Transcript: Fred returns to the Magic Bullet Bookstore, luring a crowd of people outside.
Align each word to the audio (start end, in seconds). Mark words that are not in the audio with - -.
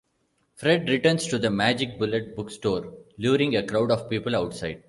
Fred 0.55 0.89
returns 0.89 1.27
to 1.27 1.37
the 1.37 1.51
Magic 1.51 1.99
Bullet 1.99 2.35
Bookstore, 2.35 2.91
luring 3.19 3.55
a 3.55 3.67
crowd 3.67 3.91
of 3.91 4.09
people 4.09 4.35
outside. 4.35 4.79